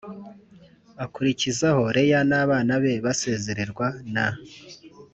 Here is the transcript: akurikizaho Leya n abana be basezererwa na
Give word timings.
akurikizaho 1.03 1.81
Leya 1.95 2.19
n 2.29 2.33
abana 2.43 2.73
be 2.83 2.93
basezererwa 3.05 3.87
na 4.13 4.27